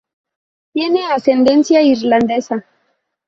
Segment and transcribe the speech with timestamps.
[0.73, 2.65] Tiene ascendencia irlandesa.